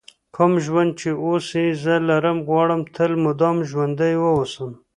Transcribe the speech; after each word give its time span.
کوم 0.35 0.53
ژوند 0.65 0.91
چې 0.99 1.09
اوس 1.25 1.45
یې 1.61 1.67
زه 1.83 1.93
لرم 2.09 2.37
غواړم 2.47 2.81
تل 2.95 3.11
مدام 3.25 3.57
ژوندی 3.69 4.13
ووسم. 4.17 4.71